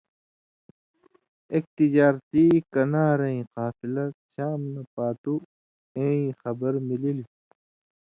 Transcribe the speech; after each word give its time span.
اېک 1.51 1.65
تجارتی 1.77 2.45
کَنارَیں 2.73 3.41
(قافلہ) 3.55 4.05
شام 4.31 4.61
نہ 4.73 4.81
پاتُو 4.93 5.35
اېں 5.97 6.15
ای 6.21 6.27
خبر 6.41 6.73
ملِلیۡ۔ 6.87 7.29